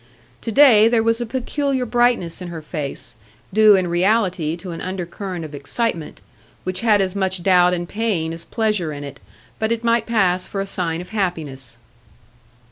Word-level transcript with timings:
To 0.41 0.51
day 0.51 0.87
there 0.87 1.03
was 1.03 1.21
a 1.21 1.27
peculiar 1.27 1.85
brightness 1.85 2.41
in 2.41 2.47
her 2.47 2.63
face, 2.63 3.13
due 3.53 3.75
in 3.75 3.85
reality 3.87 4.57
to 4.57 4.71
an 4.71 4.81
undercurrent 4.81 5.45
of 5.45 5.53
excitement, 5.53 6.21
which 6.63 6.79
had 6.81 7.01
as 7.01 7.15
much 7.15 7.43
doubt 7.43 7.75
and 7.75 7.87
pain 7.87 8.33
as 8.33 8.43
pleasure 8.43 8.91
in 8.91 9.03
it; 9.03 9.19
but 9.59 9.71
it 9.71 9.83
might 9.83 10.07
pass 10.07 10.47
for 10.47 10.59
a 10.59 10.65
sign 10.65 11.01
of 11.01 11.09
happiness. 11.09 11.77